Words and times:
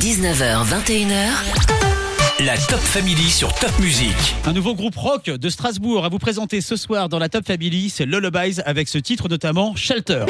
19h, 0.00 0.64
21h. 0.64 2.44
La 2.46 2.56
Top 2.56 2.80
Family 2.80 3.28
sur 3.28 3.52
Top 3.54 3.78
Music. 3.78 4.14
Un 4.46 4.54
nouveau 4.54 4.74
groupe 4.74 4.96
rock 4.96 5.24
de 5.26 5.48
Strasbourg 5.50 6.06
à 6.06 6.08
vous 6.08 6.18
présenter 6.18 6.62
ce 6.62 6.76
soir 6.76 7.10
dans 7.10 7.18
la 7.18 7.28
Top 7.28 7.46
Family, 7.46 7.90
c'est 7.90 8.06
Lullabies 8.06 8.60
avec 8.64 8.88
ce 8.88 8.96
titre 8.96 9.28
notamment 9.28 9.76
Shelter. 9.76 10.24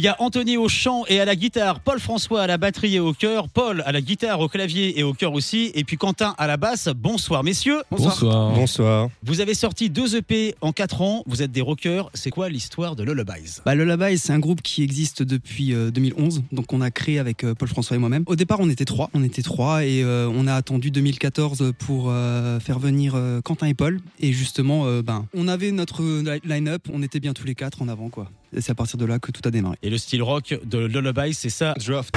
Il 0.00 0.04
y 0.04 0.08
a 0.08 0.16
Anthony 0.18 0.56
au 0.56 0.66
chant 0.66 1.04
et 1.08 1.20
à 1.20 1.26
la 1.26 1.36
guitare, 1.36 1.80
Paul 1.80 2.00
François 2.00 2.40
à 2.40 2.46
la 2.46 2.56
batterie 2.56 2.94
et 2.94 3.00
au 3.00 3.12
chœur, 3.12 3.50
Paul 3.50 3.82
à 3.84 3.92
la 3.92 4.00
guitare, 4.00 4.40
au 4.40 4.48
clavier 4.48 4.98
et 4.98 5.02
au 5.02 5.12
chœur 5.12 5.34
aussi, 5.34 5.72
et 5.74 5.84
puis 5.84 5.98
Quentin 5.98 6.34
à 6.38 6.46
la 6.46 6.56
basse. 6.56 6.88
Bonsoir 6.96 7.44
messieurs. 7.44 7.82
Bonsoir. 7.90 8.54
Bonsoir. 8.54 9.10
Vous 9.22 9.42
avez 9.42 9.52
sorti 9.52 9.90
deux 9.90 10.16
EP 10.16 10.54
en 10.62 10.72
quatre 10.72 11.02
ans, 11.02 11.22
vous 11.26 11.42
êtes 11.42 11.52
des 11.52 11.60
rockers. 11.60 12.08
C'est 12.14 12.30
quoi 12.30 12.48
l'histoire 12.48 12.96
de 12.96 13.02
Lullabies? 13.02 13.58
Bah, 13.66 13.74
Lullaby, 13.74 14.16
c'est 14.16 14.32
un 14.32 14.38
groupe 14.38 14.62
qui 14.62 14.82
existe 14.82 15.22
depuis 15.22 15.74
euh, 15.74 15.90
2011, 15.90 16.44
donc 16.50 16.72
on 16.72 16.80
a 16.80 16.90
créé 16.90 17.18
avec 17.18 17.44
euh, 17.44 17.54
Paul 17.54 17.68
François 17.68 17.94
et 17.94 18.00
moi-même. 18.00 18.22
Au 18.24 18.36
départ, 18.36 18.60
on 18.60 18.70
était 18.70 18.86
trois, 18.86 19.10
on 19.12 19.22
était 19.22 19.42
trois, 19.42 19.84
et 19.84 20.02
euh, 20.02 20.32
on 20.34 20.46
a 20.46 20.54
attendu 20.54 20.90
2014 20.90 21.74
pour 21.78 22.06
euh, 22.08 22.58
faire 22.58 22.78
venir 22.78 23.12
euh, 23.16 23.42
Quentin 23.42 23.66
et 23.66 23.74
Paul. 23.74 24.00
Et 24.18 24.32
justement, 24.32 24.86
euh, 24.86 25.02
ben, 25.02 25.26
on 25.34 25.46
avait 25.46 25.72
notre 25.72 26.02
li- 26.02 26.40
line-up, 26.42 26.88
on 26.90 27.02
était 27.02 27.20
bien 27.20 27.34
tous 27.34 27.44
les 27.44 27.54
quatre 27.54 27.82
en 27.82 27.88
avant, 27.88 28.08
quoi. 28.08 28.30
C'est 28.58 28.70
à 28.70 28.74
partir 28.74 28.98
de 28.98 29.04
là 29.04 29.18
que 29.18 29.30
tout 29.30 29.46
a 29.46 29.50
démarré. 29.50 29.76
Et 29.82 29.90
le 29.90 29.98
style 29.98 30.22
rock 30.22 30.58
de 30.64 30.78
Lullabies, 30.78 31.34
c'est 31.34 31.50
ça. 31.50 31.74
Draft. 31.84 32.14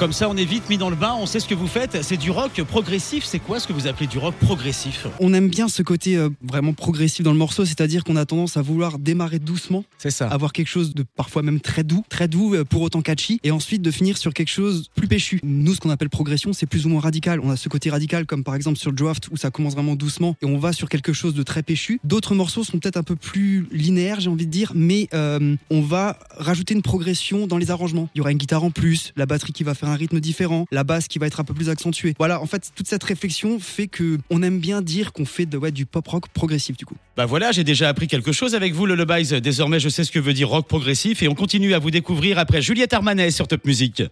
Comme 0.00 0.14
ça, 0.14 0.30
on 0.30 0.36
est 0.38 0.46
vite 0.46 0.70
mis 0.70 0.78
dans 0.78 0.88
le 0.88 0.96
bain, 0.96 1.14
on 1.20 1.26
sait 1.26 1.40
ce 1.40 1.46
que 1.46 1.54
vous 1.54 1.66
faites. 1.66 2.02
C'est 2.02 2.16
du 2.16 2.30
rock 2.30 2.62
progressif. 2.62 3.22
C'est 3.26 3.38
quoi 3.38 3.60
ce 3.60 3.68
que 3.68 3.74
vous 3.74 3.86
appelez 3.86 4.06
du 4.06 4.16
rock 4.16 4.34
progressif 4.36 5.06
On 5.20 5.34
aime 5.34 5.50
bien 5.50 5.68
ce 5.68 5.82
côté 5.82 6.16
euh, 6.16 6.30
vraiment 6.42 6.72
progressif 6.72 7.22
dans 7.22 7.32
le 7.32 7.36
morceau, 7.36 7.66
c'est-à-dire 7.66 8.02
qu'on 8.02 8.16
a 8.16 8.24
tendance 8.24 8.56
à 8.56 8.62
vouloir 8.62 8.98
démarrer 8.98 9.38
doucement, 9.38 9.84
C'est 9.98 10.10
ça. 10.10 10.26
avoir 10.28 10.54
quelque 10.54 10.68
chose 10.68 10.94
de 10.94 11.02
parfois 11.02 11.42
même 11.42 11.60
très 11.60 11.84
doux, 11.84 12.02
très 12.08 12.28
doux 12.28 12.54
euh, 12.54 12.64
pour 12.64 12.80
autant 12.80 13.02
catchy, 13.02 13.40
et 13.44 13.50
ensuite 13.50 13.82
de 13.82 13.90
finir 13.90 14.16
sur 14.16 14.32
quelque 14.32 14.48
chose 14.48 14.88
plus 14.94 15.06
péchu. 15.06 15.38
Nous, 15.42 15.74
ce 15.74 15.80
qu'on 15.80 15.90
appelle 15.90 16.08
progression, 16.08 16.54
c'est 16.54 16.64
plus 16.64 16.86
ou 16.86 16.88
moins 16.88 17.02
radical. 17.02 17.38
On 17.44 17.50
a 17.50 17.56
ce 17.56 17.68
côté 17.68 17.90
radical, 17.90 18.24
comme 18.24 18.42
par 18.42 18.54
exemple 18.54 18.78
sur 18.78 18.94
Draft, 18.94 19.28
où 19.30 19.36
ça 19.36 19.50
commence 19.50 19.74
vraiment 19.74 19.96
doucement 19.96 20.34
et 20.40 20.46
on 20.46 20.56
va 20.56 20.72
sur 20.72 20.88
quelque 20.88 21.12
chose 21.12 21.34
de 21.34 21.42
très 21.42 21.62
péchu. 21.62 22.00
D'autres 22.04 22.34
morceaux 22.34 22.64
sont 22.64 22.78
peut-être 22.78 22.96
un 22.96 23.02
peu 23.02 23.16
plus 23.16 23.68
linéaires, 23.70 24.20
j'ai 24.20 24.30
envie 24.30 24.46
de 24.46 24.50
dire, 24.50 24.72
mais 24.74 25.10
euh, 25.12 25.56
on 25.68 25.82
va 25.82 26.18
rajouter 26.38 26.72
une 26.72 26.80
progression 26.80 27.46
dans 27.46 27.58
les 27.58 27.70
arrangements. 27.70 28.08
Il 28.14 28.18
y 28.18 28.20
aura 28.22 28.32
une 28.32 28.38
guitare 28.38 28.64
en 28.64 28.70
plus, 28.70 29.12
la 29.16 29.26
batterie 29.26 29.52
qui 29.52 29.62
va 29.62 29.74
faire 29.74 29.89
un 29.90 29.96
rythme 29.96 30.20
différent, 30.20 30.66
la 30.70 30.84
basse 30.84 31.08
qui 31.08 31.18
va 31.18 31.26
être 31.26 31.40
un 31.40 31.44
peu 31.44 31.54
plus 31.54 31.68
accentuée. 31.68 32.14
Voilà, 32.18 32.40
en 32.40 32.46
fait, 32.46 32.70
toute 32.74 32.88
cette 32.88 33.04
réflexion 33.04 33.58
fait 33.58 33.86
que 33.86 34.18
on 34.30 34.42
aime 34.42 34.58
bien 34.58 34.82
dire 34.82 35.12
qu'on 35.12 35.24
fait 35.24 35.46
de, 35.46 35.70
du 35.70 35.86
pop 35.86 36.06
rock 36.08 36.28
progressif 36.28 36.76
du 36.76 36.86
coup. 36.86 36.96
Bah 37.16 37.26
voilà, 37.26 37.52
j'ai 37.52 37.64
déjà 37.64 37.88
appris 37.88 38.06
quelque 38.06 38.32
chose 38.32 38.54
avec 38.54 38.74
vous, 38.74 38.86
Lullabies. 38.86 39.40
Désormais, 39.40 39.80
je 39.80 39.88
sais 39.88 40.04
ce 40.04 40.10
que 40.10 40.18
veut 40.18 40.32
dire 40.32 40.48
rock 40.48 40.66
progressif 40.66 41.22
et 41.22 41.28
on 41.28 41.34
continue 41.34 41.74
à 41.74 41.78
vous 41.78 41.90
découvrir 41.90 42.38
après 42.38 42.62
Juliette 42.62 42.92
Armanet 42.92 43.30
sur 43.30 43.48
Top 43.48 43.64
Music. 43.64 44.02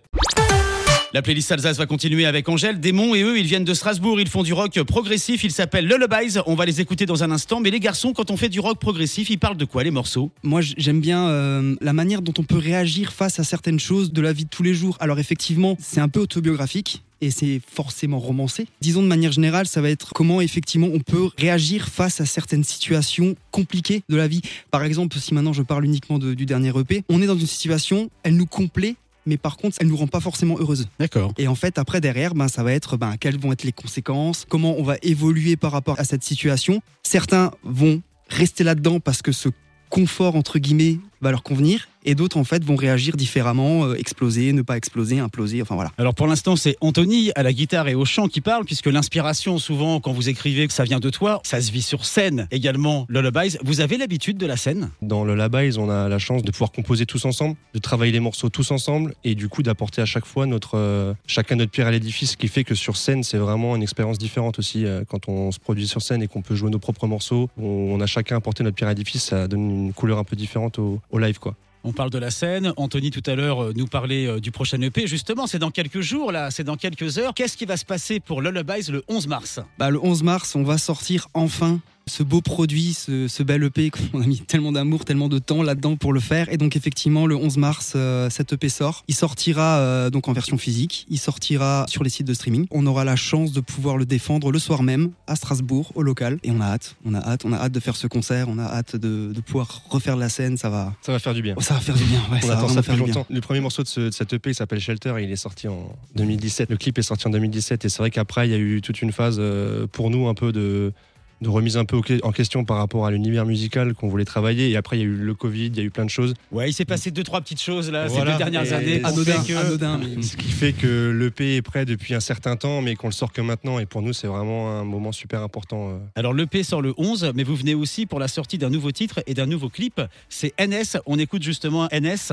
La 1.15 1.23
playlist 1.23 1.51
Alsace 1.51 1.79
va 1.79 1.87
continuer 1.87 2.27
avec 2.27 2.51
Angèle, 2.51 2.81
Démon 2.81 3.15
et 3.15 3.23
eux, 3.23 3.39
ils 3.39 3.47
viennent 3.47 3.65
de 3.65 3.73
Strasbourg, 3.73 4.21
ils 4.21 4.29
font 4.29 4.43
du 4.43 4.53
rock 4.53 4.79
progressif, 4.83 5.43
ils 5.43 5.53
s'appellent 5.53 5.87
Lullabies. 5.87 6.37
On 6.45 6.55
va 6.55 6.67
les 6.67 6.83
écouter 6.83 7.07
dans 7.07 7.25
un 7.25 7.31
instant. 7.31 7.61
Mais 7.61 7.71
les 7.71 7.81
garçons, 7.81 8.13
quand 8.13 8.31
on 8.31 8.37
fait 8.37 8.51
du 8.51 8.61
rock 8.61 8.79
progressif, 8.79 9.31
ils 9.31 9.39
parlent 9.39 9.57
de 9.57 9.65
quoi 9.65 9.83
les 9.85 9.91
morceaux? 9.91 10.31
Moi, 10.43 10.61
j'aime 10.61 11.01
bien 11.01 11.29
euh, 11.29 11.77
la 11.81 11.95
manière 11.95 12.21
dont 12.21 12.35
on 12.39 12.43
peut 12.43 12.59
réagir 12.59 13.15
face 13.15 13.41
à 13.41 13.45
certaines 13.45 13.81
choses 13.81 14.13
de 14.13 14.21
la 14.21 14.35
vie 14.35 14.45
de 14.45 14.51
tous 14.51 14.63
les 14.63 14.75
jours. 14.75 14.99
Alors 15.01 15.19
effectivement, 15.19 15.79
c'est 15.81 16.01
un 16.01 16.11
peu 16.11 16.21
autobiographique. 16.21 17.03
Et 17.21 17.31
c'est 17.31 17.61
forcément 17.67 18.21
romancé. 18.21 18.69
Disons 18.81 19.03
de 19.03 19.09
manière 19.09 19.33
générale, 19.33 19.67
ça 19.67 19.81
va 19.81 19.91
être 19.91 20.13
comment 20.13 20.41
effectivement 20.41 20.89
on 20.93 21.01
peut 21.01 21.31
réagir 21.37 21.89
face 21.89 22.21
à 22.21 22.27
certaines 22.27 22.63
situations 22.63 23.35
compliquées 23.51 24.03
de 24.09 24.15
la 24.15 24.29
vie. 24.29 24.41
Par 24.71 24.85
exemple, 24.85 25.19
si 25.19 25.35
maintenant 25.35 25.53
je 25.53 25.63
parle 25.63 25.85
uniquement 25.85 26.21
du 26.21 26.47
dernier 26.47 26.69
EP, 26.79 27.03
on 27.09 27.21
est 27.21 27.27
dans 27.27 27.37
une 27.37 27.49
situation, 27.49 28.09
elle 28.23 28.37
nous 28.37 28.47
complaît, 28.47 28.95
mais 29.29 29.37
par 29.37 29.57
contre, 29.57 29.77
elle 29.81 29.87
nous 29.87 29.97
rend 29.97 30.07
pas 30.09 30.21
forcément 30.21 30.57
heureuse. 30.59 30.89
D'accord. 30.99 31.33
Et 31.39 31.47
en 31.47 31.55
fait, 31.55 31.79
après, 31.79 32.01
derrière, 32.01 32.35
ben, 32.35 32.49
ça 32.49 32.63
va 32.63 32.73
être 32.73 32.97
ben, 32.97 33.17
quelles 33.21 33.39
vont 33.39 33.53
être 33.53 33.65
les 33.65 33.73
conséquences, 33.73 34.45
comment 34.49 34.75
on 34.79 34.83
va 34.83 34.97
évoluer 35.03 35.57
par 35.57 35.71
rapport 35.71 36.01
à 36.01 36.05
cette 36.05 36.25
situation. 36.25 36.81
Certains 37.03 37.53
vont 37.63 38.03
rester 38.29 38.65
là-dedans 38.65 39.01
parce 39.01 39.23
que 39.23 39.33
ce 39.33 39.51
confort, 39.91 40.35
entre 40.35 40.59
guillemets, 40.59 40.99
va 41.21 41.31
leur 41.31 41.43
convenir, 41.43 41.89
et 42.05 42.15
d'autres, 42.15 42.37
en 42.37 42.45
fait, 42.45 42.65
vont 42.65 42.77
réagir 42.77 43.17
différemment, 43.17 43.85
euh, 43.85 43.95
exploser, 43.95 44.53
ne 44.53 44.63
pas 44.63 44.77
exploser, 44.77 45.19
imploser, 45.19 45.61
enfin 45.61 45.75
voilà. 45.75 45.91
Alors 45.99 46.15
pour 46.15 46.27
l'instant, 46.27 46.57
c'est 46.57 46.77
Anthony 46.81 47.33
à 47.35 47.43
la 47.43 47.53
guitare 47.53 47.89
et 47.89 47.95
au 47.95 48.05
chant 48.05 48.29
qui 48.29 48.41
parle, 48.41 48.65
puisque 48.65 48.87
l'inspiration, 48.87 49.59
souvent, 49.59 50.01
quand 50.01 50.13
vous 50.13 50.29
écrivez 50.29 50.67
que 50.67 50.73
ça 50.73 50.85
vient 50.85 51.01
de 51.01 51.11
toi, 51.11 51.41
ça 51.45 51.61
se 51.61 51.71
vit 51.71 51.83
sur 51.83 52.05
scène 52.05 52.47
également, 52.51 53.07
Lullabies. 53.09 53.59
Vous 53.63 53.81
avez 53.81 53.99
l'habitude 53.99 54.39
de 54.39 54.47
la 54.47 54.57
scène? 54.57 54.91
Dans 55.03 55.25
le 55.25 55.35
Labaise, 55.35 55.77
on 55.79 55.91
a 55.91 56.09
la 56.09 56.19
chance 56.19 56.43
de 56.43 56.51
pouvoir 56.51 56.73
composer 56.73 57.05
tous 57.05 57.25
ensemble, 57.25 57.57
de 57.75 57.79
travailler 57.79 58.13
les 58.13 58.21
morceaux 58.21 58.49
tous 58.49 58.71
ensemble 58.71 59.15
et 59.25 59.35
du 59.35 59.49
coup 59.49 59.63
d'apporter 59.63 60.01
à 60.01 60.07
chaque 60.07 60.27
fois 60.27 60.47
notre, 60.47 60.77
euh, 60.77 61.15
chacun 61.27 61.57
notre 61.57 61.73
pierre 61.73 61.89
à 61.89 61.91
l'édifice, 61.91 62.33
ce 62.33 62.37
qui 62.37 62.49
fait 62.49 62.65
que 62.65 62.75
sur 62.75 62.97
scène, 62.97 63.23
c'est 63.23 63.39
vraiment 63.39 63.77
une 63.77 63.83
expérience 63.83 64.19
différente 64.19 64.59
aussi. 64.59 64.85
euh, 64.85 65.03
quand 65.07 65.29
on 65.29 65.51
se 65.53 65.59
produit 65.59 65.89
sur 65.89 66.01
scène 66.01 66.23
et 66.23 66.29
qu'on 66.29 66.43
peut 66.43 66.55
jouer 66.55 66.71
nos 66.71 66.79
propres 66.79 67.07
morceaux, 67.07 67.51
on, 67.59 67.65
on 67.65 68.01
a 68.01 68.07
chacun 68.07 68.37
apporté 68.37 68.63
notre 68.65 68.77
pierre 68.77 68.89
à 68.89 68.93
l'édifice, 68.93 69.25
ça 69.25 69.49
donne 69.49 69.87
une 69.87 69.93
couleur 69.93 70.19
un 70.19 70.25
peu 70.25 70.37
différente 70.37 70.79
au, 70.79 71.01
au 71.11 71.19
live. 71.19 71.39
quoi. 71.39 71.57
On 71.85 71.93
parle 71.93 72.11
de 72.11 72.19
la 72.19 72.31
scène. 72.31 72.73
Anthony, 72.77 73.11
tout 73.11 73.23
à 73.27 73.35
l'heure, 73.35 73.63
euh, 73.63 73.73
nous 73.75 73.87
parlait 73.87 74.27
euh, 74.27 74.41
du 74.41 74.51
prochain 74.51 74.81
EP. 74.83 75.07
Justement, 75.07 75.47
c'est 75.47 75.59
dans 75.59 75.71
quelques 75.71 76.01
jours, 76.01 76.33
là, 76.33 76.51
c'est 76.51 76.65
dans 76.65 76.77
quelques 76.77 77.19
heures. 77.19 77.35
Qu'est-ce 77.35 77.57
qui 77.57 77.67
va 77.67 77.77
se 77.77 77.85
passer 77.85 78.21
pour 78.21 78.43
Lullabies 78.43 78.91
le 78.91 79.05
11 79.09 79.29
mars? 79.29 79.61
Bah, 79.79 79.91
le 79.91 79.99
11 80.03 80.23
mars, 80.23 80.55
on 80.57 80.65
va 80.65 80.77
sortir 80.77 81.29
enfin 81.35 81.81
ce 82.09 82.23
beau 82.23 82.41
produit, 82.41 82.95
ce, 82.95 83.29
ce 83.29 83.43
bel 83.43 83.63
EP 83.65 83.91
qu'on 84.13 84.21
a 84.21 84.27
mis 84.27 84.39
tellement 84.41 84.73
d'amour, 84.73 85.05
tellement 85.05 85.29
de 85.29 85.39
temps 85.39 85.63
là-dedans 85.63 85.97
pour 85.97 86.13
le 86.13 86.21
faire. 86.21 86.53
Et 86.53 86.57
donc 86.57 86.75
effectivement, 86.77 87.27
le 87.27 87.37
11 87.37 87.57
mars, 87.59 87.93
euh, 87.97 88.29
cet 88.31 88.53
EP 88.53 88.69
sort. 88.69 89.05
Il 89.09 89.15
sortira 89.15 89.79
euh, 89.79 90.11
donc 90.11 90.29
en 90.29 90.33
version 90.33 90.59
physique. 90.59 91.07
Il 91.11 91.19
sortira 91.19 91.87
sur 91.89 92.03
les 92.03 92.11
sites 92.11 92.27
de 92.27 92.35
streaming. 92.35 92.67
On 92.71 92.87
aura 92.87 93.05
la 93.05 93.17
chance 93.17 93.53
de 93.53 93.61
pouvoir 93.61 93.97
le 93.97 94.07
défendre 94.07 94.51
le 94.51 94.59
soir 94.59 94.83
même 94.83 95.11
à 95.27 95.37
Strasbourg, 95.37 95.93
au 95.95 96.03
local. 96.03 96.39
Et 96.43 96.51
on 96.51 96.61
a 96.61 96.67
hâte, 96.67 96.97
on 97.05 97.15
a 97.15 97.19
hâte, 97.21 97.45
on 97.45 97.53
a 97.53 97.57
hâte 97.59 97.73
de 97.73 97.81
faire 97.81 97.97
ce 97.97 98.07
concert. 98.07 98.49
On 98.49 98.59
a 98.59 98.65
hâte 98.65 98.97
de, 98.97 99.33
de 99.33 99.41
pouvoir 99.41 99.83
refaire 99.89 100.17
la 100.17 100.29
scène. 100.29 100.57
Ça 100.57 100.71
va, 100.71 100.95
Ça 101.03 101.13
va 101.13 101.19
faire 101.19 101.35
du 101.35 101.43
bien. 101.43 101.55
oh, 101.57 101.61
ça 101.61 101.75
va 101.75 101.81
faire 101.81 101.95
du 101.97 102.05
bien. 102.05 102.21
Ouais, 102.31 102.41
On 102.43 102.47
ça 102.47 102.59
attend 102.59 102.69
ça 102.69 102.83
faire 102.83 102.95
depuis 102.95 103.05
du 103.07 103.11
bien. 103.13 103.15
longtemps. 103.21 103.27
Le 103.31 103.41
premier 103.41 103.61
morceau 103.61 103.83
de, 103.83 103.89
ce- 103.89 104.01
de 104.01 104.11
cette 104.11 104.33
EP 104.33 104.51
il 104.51 104.55
s'appelle 104.55 104.81
Shelter 104.81 105.15
et 105.19 105.23
il 105.25 105.31
est 105.31 105.37
sorti 105.37 105.69
en 105.69 105.93
2017. 106.17 106.71
Le 106.71 106.77
clip 106.77 106.99
est 106.99 107.03
sorti 107.03 107.27
en 107.27 107.31
2017 107.31 107.85
et 107.85 107.89
c'est 107.89 107.99
vrai 107.99 108.11
qu'après 108.11 108.49
il 108.49 108.51
y 108.51 108.55
a 108.55 108.59
eu 108.59 108.81
toute 108.81 109.03
une 109.03 109.13
phase 109.13 109.37
euh, 109.39 109.87
pour 109.87 110.11
nous 110.11 110.29
un 110.29 110.35
peu 110.35 110.53
de, 110.53 110.93
de 111.41 111.49
remise 111.49 111.77
un 111.77 111.85
peu 111.85 112.01
en 112.23 112.33
question 112.33 112.65
par 112.65 112.79
rapport 112.79 113.07
à 113.07 113.11
l'univers 113.11 113.47
musical 113.47 113.95
qu'on 113.95 114.09
voulait 114.09 114.25
travailler. 114.25 114.71
Et 114.71 114.77
après 114.77 114.97
il 114.97 115.01
y 115.01 115.03
a 115.03 115.07
eu 115.07 115.15
le 115.17 115.35
Covid, 115.35 115.67
il 115.67 115.77
y 115.77 115.81
a 115.81 115.83
eu 115.83 115.91
plein 115.91 116.05
de 116.05 116.11
choses. 116.11 116.35
Ouais, 116.53 116.69
il 116.71 116.73
s'est 116.73 116.85
passé 116.85 117.11
deux, 117.11 117.23
trois 117.23 117.41
petites 117.41 117.61
choses, 117.61 117.91
là, 117.91 118.09
ces 118.09 118.21
deux 118.23 118.37
dernières 118.37 118.65
Et- 118.65 118.73
années. 118.73 119.01
Anodin, 119.05 119.43
que- 119.45 119.53
anodin, 119.55 119.99
mais- 119.99 120.23
Ce 120.23 120.37
qui 120.37 120.51
fait 120.51 120.73
que 120.73 121.11
l'EP 121.11 121.57
est 121.57 121.63
prêt 121.63 121.85
depuis 121.85 122.15
un 122.15 122.21
certain 122.21 122.57
temps 122.57 122.81
mais 122.83 122.95
qu'on 122.97 123.09
le 123.09 123.13
sort 123.13 123.33
que 123.33 123.41
maintenant. 123.41 123.79
Et 123.79 123.87
pour 123.87 124.03
nous 124.03 124.13
c'est 124.13 124.27
vraiment 124.27 124.71
un 124.79 124.85
moment 124.85 125.13
super 125.13 125.43
important. 125.43 125.91
euh. 125.91 125.99
Alors 126.17 126.35
l'EP 126.35 126.63
sort 126.63 126.83
le 126.83 126.95
11, 126.97 127.33
mais 127.35 127.45
vous 127.45 127.57
venez 127.57 127.75
aussi 127.75 128.07
pour 128.07 128.19
la 128.21 128.29
sortie 128.29 128.59
d'un 128.59 128.71
nouveau 128.71 128.91
titre 128.93 129.21
et 129.27 129.35
d'un 129.35 129.47
nouveau 129.47 129.69
clip. 129.69 130.01
C'est 130.29 130.53
NS. 130.59 130.99
On 131.07 131.19
écoute 131.19 131.43
justement 131.43 131.89
NS. 131.93 132.33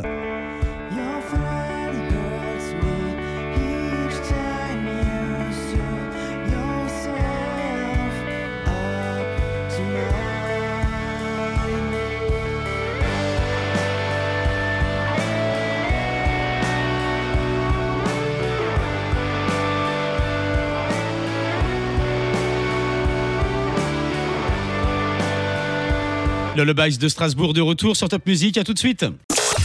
Le 26.56 26.64
Lullabies 26.64 26.98
de 26.98 27.10
Strasbourg 27.10 27.54
de 27.54 27.60
retour 27.60 27.98
sur 27.98 28.08
Top 28.08 28.26
Music. 28.26 28.58
À 28.58 28.64
tout 28.64 28.74
de 28.74 28.80
suite. 28.80 29.06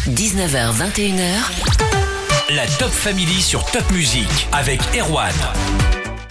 19h, 0.08 0.72
21h, 0.72 2.54
La 2.54 2.66
Top 2.66 2.90
Family 2.90 3.40
sur 3.40 3.64
Top 3.66 3.88
Music 3.92 4.26
avec 4.52 4.80
Erwan. 4.98 5.32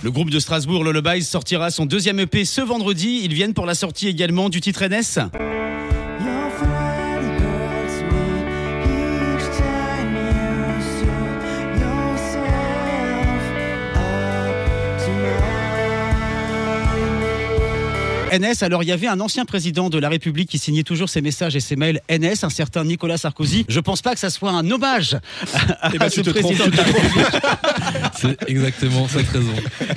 Le 0.03 0.11
groupe 0.11 0.29
de 0.29 0.39
Strasbourg, 0.39 0.83
le 0.83 0.91
Lullabies, 0.91 1.23
sortira 1.23 1.71
son 1.71 1.85
deuxième 1.85 2.19
EP 2.19 2.43
ce 2.43 2.59
vendredi. 2.59 3.21
Ils 3.23 3.33
viennent 3.33 3.53
pour 3.53 3.65
la 3.65 3.73
sortie 3.73 4.09
également 4.09 4.49
du 4.49 4.59
titre 4.59 4.85
NS. 4.85 5.19
NS, 18.31 18.63
alors 18.63 18.83
il 18.83 18.87
y 18.89 18.91
avait 18.91 19.07
un 19.07 19.19
ancien 19.19 19.45
président 19.45 19.89
de 19.89 19.97
la 19.97 20.09
République 20.09 20.49
qui 20.49 20.57
signait 20.57 20.83
toujours 20.83 21.09
ses 21.09 21.21
messages 21.21 21.55
et 21.55 21.59
ses 21.59 21.75
mails 21.75 22.01
NS, 22.09 22.43
un 22.43 22.49
certain 22.49 22.83
Nicolas 22.83 23.17
Sarkozy. 23.17 23.65
Je 23.67 23.79
pense 23.79 24.01
pas 24.01 24.13
que 24.13 24.19
ça 24.19 24.29
soit 24.29 24.51
un 24.51 24.69
hommage 24.69 25.15
à, 25.81 25.91
Eh 25.93 25.97
ben, 25.97 26.05
à 26.07 26.09
tu 26.09 26.23
ce 26.23 26.29
trompes, 26.29 26.43
président 26.43 26.67
de 26.67 26.77
la 26.77 26.83
République. 26.83 27.25
C'est 28.17 28.49
exactement 28.49 29.07
cette 29.07 29.27
raison. 29.27 29.53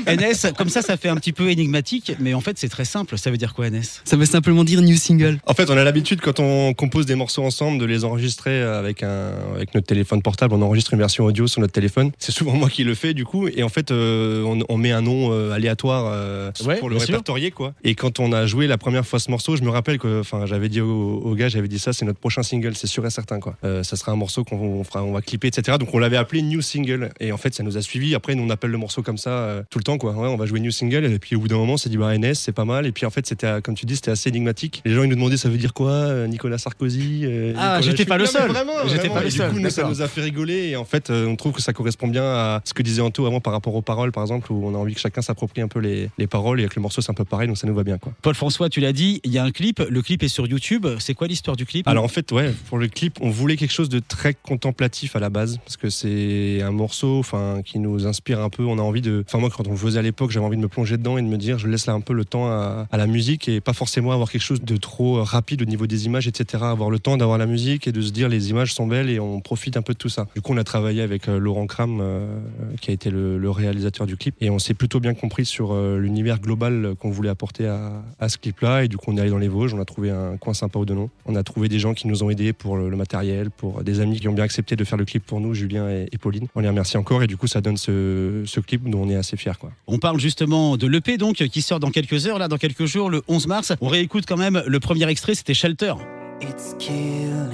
NS, 0.06 0.52
comme 0.56 0.68
ça, 0.68 0.82
ça 0.82 0.96
fait 0.96 1.08
un 1.08 1.16
petit 1.16 1.32
peu 1.32 1.50
énigmatique, 1.50 2.12
mais 2.20 2.34
en 2.34 2.40
fait 2.40 2.58
c'est 2.58 2.68
très 2.68 2.84
simple. 2.84 3.18
Ça 3.18 3.30
veut 3.30 3.36
dire 3.36 3.54
quoi 3.54 3.68
NS 3.70 4.02
Ça 4.04 4.16
veut 4.16 4.26
simplement 4.26 4.64
dire 4.64 4.80
new 4.82 4.96
single. 4.96 5.38
En 5.46 5.54
fait, 5.54 5.70
on 5.70 5.76
a 5.76 5.84
l'habitude 5.84 6.20
quand 6.20 6.40
on 6.40 6.74
compose 6.74 7.06
des 7.06 7.14
morceaux 7.14 7.42
ensemble 7.44 7.78
de 7.78 7.84
les 7.84 8.04
enregistrer 8.04 8.62
avec 8.62 9.02
un 9.02 9.32
avec 9.54 9.74
notre 9.74 9.86
téléphone 9.86 10.22
portable. 10.22 10.54
On 10.54 10.62
enregistre 10.62 10.92
une 10.94 10.98
version 11.00 11.24
audio 11.24 11.46
sur 11.46 11.60
notre 11.60 11.72
téléphone. 11.72 12.12
C'est 12.18 12.32
souvent 12.32 12.52
moi 12.54 12.68
qui 12.70 12.84
le 12.84 12.94
fais 12.94 13.14
du 13.14 13.24
coup. 13.24 13.48
Et 13.48 13.62
en 13.62 13.68
fait, 13.68 13.90
euh, 13.90 14.42
on, 14.44 14.60
on 14.68 14.76
met 14.76 14.92
un 14.92 15.02
nom 15.02 15.32
euh, 15.32 15.52
aléatoire 15.52 16.04
euh, 16.12 16.50
Ouais, 16.64 16.76
pour 16.76 16.90
le 16.90 16.98
sûr. 16.98 17.08
répertorier 17.08 17.50
quoi. 17.50 17.72
Et 17.82 17.94
quand 17.94 18.20
on 18.20 18.21
a 18.30 18.46
joué 18.46 18.68
la 18.68 18.78
première 18.78 19.04
fois 19.04 19.18
ce 19.18 19.30
morceau, 19.30 19.56
je 19.56 19.62
me 19.62 19.70
rappelle 19.70 19.98
que, 19.98 20.20
enfin, 20.20 20.46
j'avais 20.46 20.68
dit 20.68 20.80
au, 20.80 20.88
au 21.24 21.34
gars, 21.34 21.48
j'avais 21.48 21.66
dit 21.66 21.78
ça, 21.80 21.92
c'est 21.92 22.04
notre 22.04 22.20
prochain 22.20 22.44
single, 22.44 22.76
c'est 22.76 22.86
sûr 22.86 23.04
et 23.04 23.10
certain 23.10 23.40
quoi. 23.40 23.56
Euh, 23.64 23.82
ça 23.82 23.96
sera 23.96 24.12
un 24.12 24.16
morceau 24.16 24.44
qu'on 24.44 24.56
on 24.58 24.84
fera, 24.84 25.02
on 25.02 25.12
va 25.12 25.22
clipper, 25.22 25.48
etc. 25.48 25.78
Donc 25.78 25.88
on 25.94 25.98
l'avait 25.98 26.16
appelé 26.18 26.42
New 26.42 26.60
Single. 26.60 27.10
Et 27.18 27.32
en 27.32 27.36
fait, 27.38 27.54
ça 27.54 27.62
nous 27.64 27.76
a 27.76 27.82
suivi. 27.82 28.14
Après, 28.14 28.34
nous 28.36 28.44
on 28.44 28.50
appelle 28.50 28.70
le 28.70 28.78
morceau 28.78 29.02
comme 29.02 29.18
ça 29.18 29.30
euh, 29.30 29.62
tout 29.70 29.78
le 29.78 29.84
temps 29.84 29.98
quoi. 29.98 30.12
Ouais, 30.12 30.28
on 30.28 30.36
va 30.36 30.46
jouer 30.46 30.60
New 30.60 30.70
Single. 30.70 31.06
Et 31.06 31.18
puis 31.18 31.34
au 31.34 31.40
bout 31.40 31.48
d'un 31.48 31.56
moment, 31.56 31.72
on 31.72 31.76
s'est 31.78 31.88
dit 31.88 31.96
bah 31.96 32.16
NS, 32.16 32.34
c'est 32.34 32.52
pas 32.52 32.64
mal. 32.66 32.86
Et 32.86 32.92
puis 32.92 33.06
en 33.06 33.10
fait, 33.10 33.26
c'était, 33.26 33.46
euh, 33.46 33.60
comme 33.62 33.74
tu 33.74 33.86
dis, 33.86 33.96
c'était 33.96 34.10
assez 34.10 34.28
énigmatique. 34.28 34.82
Les 34.84 34.92
gens 34.92 35.02
ils 35.02 35.08
nous 35.08 35.16
demandaient 35.16 35.36
ça 35.38 35.48
veut 35.48 35.56
dire 35.58 35.72
quoi, 35.72 36.26
Nicolas 36.28 36.58
Sarkozy. 36.58 37.22
euh, 37.24 37.54
Ah, 37.56 37.80
j'étais 37.80 38.04
pas 38.04 38.18
le 38.18 38.24
Non, 38.24 38.30
seul. 38.30 38.48
Vraiment, 38.50 38.72
J'étais 38.86 39.08
vraiment. 39.08 39.14
pas 39.14 39.20
le 39.22 39.26
Et 39.26 39.30
du 39.30 39.36
seul, 39.36 39.50
coup, 39.52 39.58
nous, 39.58 39.70
ça 39.70 39.88
nous 39.88 40.02
a 40.02 40.08
fait 40.08 40.20
rigoler. 40.20 40.68
Et 40.70 40.76
en 40.76 40.84
fait, 40.84 41.10
on 41.10 41.34
trouve 41.36 41.52
que 41.52 41.62
ça 41.62 41.72
correspond 41.72 42.08
bien 42.08 42.24
à 42.24 42.60
ce 42.64 42.74
que 42.74 42.82
disait 42.82 43.00
Anto 43.00 43.24
avant 43.26 43.40
par 43.40 43.52
rapport 43.54 43.74
aux 43.74 43.82
paroles, 43.82 44.12
par 44.12 44.22
exemple, 44.22 44.52
où 44.52 44.66
on 44.66 44.74
a 44.74 44.78
envie 44.78 44.94
que 44.94 45.00
chacun 45.00 45.22
s'approprie 45.22 45.62
un 45.62 45.68
peu 45.68 45.78
les, 45.80 46.10
les 46.18 46.26
paroles. 46.26 46.60
Et 46.60 46.64
avec 46.64 46.74
le 46.76 46.82
morceau, 46.82 47.00
c'est 47.00 47.10
un 47.10 47.14
peu 47.14 47.24
pareil, 47.24 47.48
donc 47.48 47.56
ça 47.58 47.66
nous 47.66 47.74
va 47.74 47.82
bien 47.84 47.98
quoi. 47.98 48.11
Paul 48.20 48.34
François, 48.34 48.68
tu 48.68 48.80
l'as 48.80 48.92
dit, 48.92 49.20
il 49.24 49.32
y 49.32 49.38
a 49.38 49.44
un 49.44 49.50
clip. 49.50 49.80
Le 49.88 50.02
clip 50.02 50.22
est 50.22 50.28
sur 50.28 50.46
YouTube. 50.46 50.86
C'est 50.98 51.14
quoi 51.14 51.26
l'histoire 51.26 51.56
du 51.56 51.66
clip? 51.66 51.86
Alors 51.88 52.04
en 52.04 52.08
fait, 52.08 52.30
ouais, 52.32 52.52
pour 52.68 52.78
le 52.78 52.88
clip, 52.88 53.18
on 53.20 53.30
voulait 53.30 53.56
quelque 53.56 53.72
chose 53.72 53.88
de 53.88 53.98
très 54.00 54.34
contemplatif 54.34 55.16
à 55.16 55.20
la 55.20 55.30
base, 55.30 55.58
parce 55.58 55.76
que 55.76 55.90
c'est 55.90 56.60
un 56.62 56.70
morceau, 56.70 57.18
enfin, 57.18 57.60
qui 57.64 57.78
nous 57.78 58.06
inspire 58.06 58.40
un 58.40 58.50
peu. 58.50 58.64
On 58.64 58.78
a 58.78 58.82
envie 58.82 59.00
de, 59.00 59.24
enfin 59.26 59.38
moi, 59.38 59.50
quand 59.50 59.66
on 59.68 59.76
faisait 59.76 59.98
à 59.98 60.02
l'époque, 60.02 60.30
j'avais 60.30 60.46
envie 60.46 60.56
de 60.56 60.62
me 60.62 60.68
plonger 60.68 60.96
dedans 60.96 61.18
et 61.18 61.22
de 61.22 61.26
me 61.26 61.36
dire, 61.36 61.58
je 61.58 61.68
laisse 61.68 61.86
là 61.86 61.92
un 61.92 62.00
peu 62.00 62.12
le 62.12 62.24
temps 62.24 62.46
à, 62.50 62.86
la 62.92 63.06
musique 63.06 63.48
et 63.48 63.60
pas 63.60 63.72
forcément 63.72 64.12
avoir 64.12 64.30
quelque 64.30 64.42
chose 64.42 64.62
de 64.62 64.76
trop 64.76 65.22
rapide 65.22 65.62
au 65.62 65.64
niveau 65.64 65.86
des 65.86 66.06
images, 66.06 66.28
etc. 66.28 66.64
Avoir 66.64 66.90
le 66.90 66.98
temps 66.98 67.16
d'avoir 67.16 67.38
la 67.38 67.46
musique 67.46 67.86
et 67.86 67.92
de 67.92 68.00
se 68.00 68.10
dire, 68.10 68.28
les 68.28 68.50
images 68.50 68.74
sont 68.74 68.86
belles 68.86 69.10
et 69.10 69.18
on 69.18 69.40
profite 69.40 69.76
un 69.76 69.82
peu 69.82 69.92
de 69.92 69.98
tout 69.98 70.08
ça. 70.08 70.26
Du 70.34 70.40
coup, 70.40 70.52
on 70.52 70.56
a 70.56 70.64
travaillé 70.64 71.02
avec 71.02 71.28
euh, 71.28 71.38
Laurent 71.38 71.66
Kram, 71.66 71.98
euh, 72.00 72.40
qui 72.80 72.90
a 72.90 72.94
été 72.94 73.10
le, 73.10 73.38
le 73.38 73.50
réalisateur 73.50 74.06
du 74.06 74.16
clip, 74.16 74.34
et 74.40 74.50
on 74.50 74.58
s'est 74.58 74.74
plutôt 74.74 75.00
bien 75.00 75.14
compris 75.14 75.44
sur 75.44 75.72
euh, 75.72 75.98
l'univers 75.98 76.40
global 76.40 76.94
qu'on 76.98 77.10
voulait 77.10 77.28
apporter 77.28 77.66
à, 77.66 78.01
à 78.18 78.28
ce 78.28 78.38
clip-là. 78.38 78.84
Et 78.84 78.88
du 78.88 78.96
coup, 78.96 79.10
on 79.12 79.16
est 79.16 79.20
allé 79.20 79.30
dans 79.30 79.38
les 79.38 79.48
Vosges, 79.48 79.74
on 79.74 79.80
a 79.80 79.84
trouvé 79.84 80.10
un 80.10 80.36
coin 80.36 80.54
sympa 80.54 80.78
au 80.78 80.84
Denon. 80.84 81.10
On 81.26 81.34
a 81.36 81.42
trouvé 81.42 81.68
des 81.68 81.78
gens 81.78 81.94
qui 81.94 82.06
nous 82.06 82.22
ont 82.22 82.30
aidés 82.30 82.52
pour 82.52 82.76
le, 82.76 82.88
le 82.88 82.96
matériel, 82.96 83.50
pour 83.50 83.82
des 83.82 84.00
amis 84.00 84.20
qui 84.20 84.28
ont 84.28 84.32
bien 84.32 84.44
accepté 84.44 84.76
de 84.76 84.84
faire 84.84 84.98
le 84.98 85.04
clip 85.04 85.24
pour 85.24 85.40
nous, 85.40 85.54
Julien 85.54 85.88
et, 85.88 86.08
et 86.12 86.18
Pauline. 86.18 86.46
On 86.54 86.60
les 86.60 86.68
remercie 86.68 86.96
encore 86.96 87.22
et 87.22 87.26
du 87.26 87.36
coup, 87.36 87.46
ça 87.46 87.60
donne 87.60 87.76
ce, 87.76 88.42
ce 88.46 88.60
clip 88.60 88.88
dont 88.88 89.02
on 89.02 89.08
est 89.08 89.16
assez 89.16 89.36
fiers. 89.36 89.52
Quoi. 89.58 89.70
On 89.86 89.98
parle 89.98 90.20
justement 90.20 90.76
de 90.76 90.86
l'EP 90.86 91.18
donc 91.18 91.36
qui 91.36 91.62
sort 91.62 91.80
dans 91.80 91.90
quelques 91.90 92.26
heures, 92.26 92.38
là 92.38 92.48
dans 92.48 92.58
quelques 92.58 92.86
jours, 92.86 93.10
le 93.10 93.22
11 93.28 93.46
mars. 93.46 93.72
On 93.80 93.88
réécoute 93.88 94.24
quand 94.26 94.36
même 94.36 94.62
le 94.66 94.80
premier 94.80 95.08
extrait, 95.08 95.34
c'était 95.34 95.54
Shelter. 95.54 95.94
It's 96.40 96.74
killing 96.78 97.52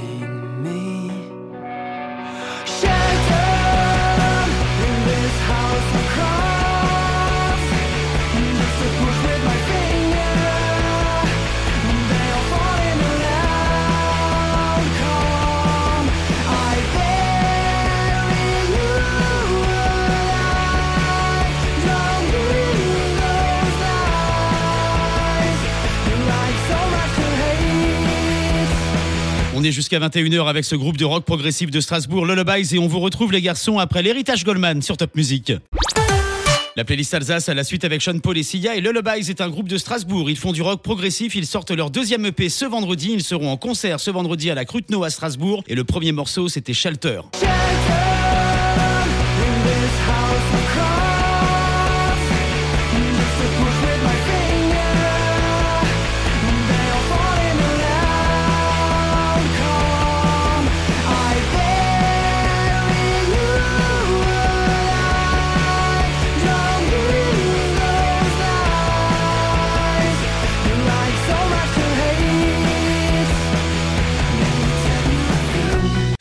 me. 0.62 1.10
Shelter 2.64 3.48
in 4.80 5.04
this 5.04 5.34
house 5.46 5.94
of 5.94 6.47
On 29.60 29.64
est 29.64 29.72
jusqu'à 29.72 29.98
21h 29.98 30.46
avec 30.46 30.64
ce 30.64 30.76
groupe 30.76 30.96
de 30.96 31.04
rock 31.04 31.24
progressif 31.24 31.72
de 31.72 31.80
Strasbourg, 31.80 32.24
Lullabies, 32.24 32.76
et 32.76 32.78
on 32.78 32.86
vous 32.86 33.00
retrouve 33.00 33.32
les 33.32 33.42
garçons 33.42 33.80
après 33.80 34.02
l'héritage 34.02 34.44
Goldman 34.44 34.82
sur 34.82 34.96
Top 34.96 35.16
Music. 35.16 35.52
La 36.76 36.84
playlist 36.84 37.12
Alsace 37.12 37.48
à 37.48 37.54
la 37.54 37.64
suite 37.64 37.84
avec 37.84 38.00
Sean 38.00 38.20
Paul 38.20 38.38
et 38.38 38.44
Sia 38.44 38.76
et 38.76 38.80
Lullabies 38.80 39.28
est 39.28 39.40
un 39.40 39.48
groupe 39.48 39.68
de 39.68 39.76
Strasbourg. 39.76 40.30
Ils 40.30 40.38
font 40.38 40.52
du 40.52 40.62
rock 40.62 40.84
progressif, 40.84 41.34
ils 41.34 41.44
sortent 41.44 41.72
leur 41.72 41.90
deuxième 41.90 42.24
EP 42.26 42.48
ce 42.50 42.66
vendredi. 42.66 43.10
Ils 43.12 43.24
seront 43.24 43.50
en 43.50 43.56
concert 43.56 43.98
ce 43.98 44.12
vendredi 44.12 44.48
à 44.48 44.54
la 44.54 44.64
Cruteno 44.64 45.02
à 45.02 45.10
Strasbourg 45.10 45.64
et 45.66 45.74
le 45.74 45.82
premier 45.82 46.12
morceau 46.12 46.46
c'était 46.46 46.72
Shelter. 46.72 47.22